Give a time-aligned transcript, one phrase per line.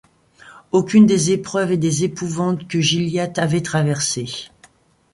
[0.71, 4.49] Aucune des épreuves et des épouvantes que Gilliatt avait traversées